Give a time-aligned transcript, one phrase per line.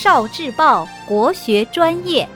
[0.00, 2.28] 少智报国学专业，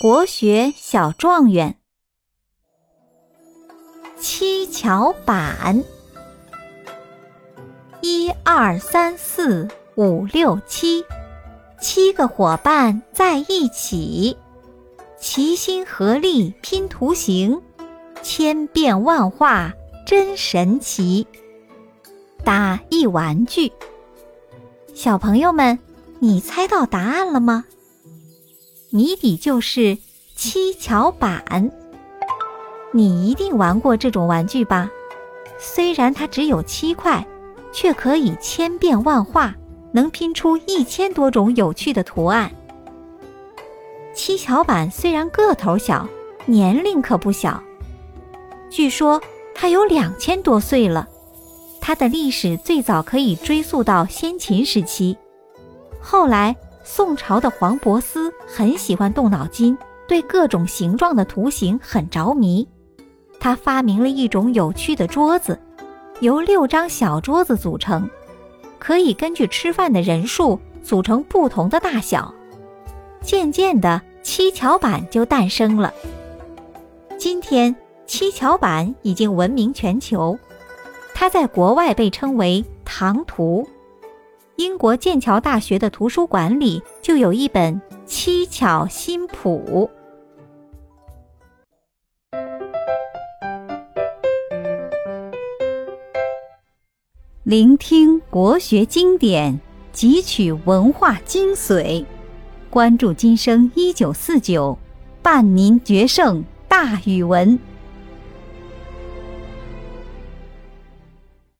[0.00, 1.76] 国学小状元，
[4.18, 5.84] 七巧板，
[8.00, 11.04] 一二三四五六七，
[11.80, 14.36] 七个伙伴在一起，
[15.16, 17.62] 齐心合力拼图形，
[18.20, 19.72] 千变万化
[20.04, 21.24] 真神奇。
[22.44, 23.70] 打一玩具，
[24.94, 25.78] 小朋友们，
[26.18, 27.64] 你猜到答案了吗？
[28.90, 29.96] 谜底就是
[30.34, 31.70] 七巧板。
[32.90, 34.90] 你一定玩过这种玩具吧？
[35.56, 37.24] 虽然它只有七块，
[37.72, 39.54] 却可以千变万化，
[39.92, 42.50] 能拼出一千多种有趣的图案。
[44.12, 46.08] 七巧板虽然个头小，
[46.46, 47.62] 年龄可不小，
[48.68, 49.22] 据说
[49.54, 51.08] 它有两千多岁了。
[51.84, 55.18] 它的历史最早可以追溯到先秦时期，
[56.00, 62.66] 后来宋朝的黄伯思很喜欢动脑筋，对各种形状的图形很着迷。
[63.40, 65.58] 他发明了一种有趣的桌子，
[66.20, 68.08] 由六张小桌子组成，
[68.78, 72.32] 可以根据吃饭的人数组成不同的大小。
[73.20, 75.92] 渐渐的，七巧板就诞生了。
[77.18, 77.74] 今天，
[78.06, 80.38] 七巧板已经闻名全球。
[81.22, 83.68] 它在国外被称为唐图，
[84.56, 89.88] 英国剑桥大学的图书馆里就有一本《七巧心谱》。
[97.44, 99.60] 聆听国学经典，
[99.94, 102.04] 汲取文化精髓，
[102.68, 104.76] 关注今生一九四九，
[105.22, 107.56] 伴您决胜大语文。